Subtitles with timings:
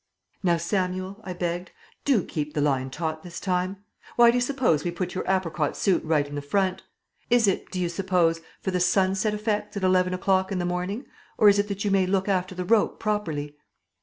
[0.41, 1.73] "Now, Samuel," I begged,
[2.05, 3.83] "do keep the line taut this time.
[4.15, 6.81] Why do you suppose we put your apricot suit right in the front?
[7.29, 11.05] Is it, do you suppose, for the sunset effects at eleven o'clock in the morning,
[11.37, 13.57] or is it that you may look after the rope properly?"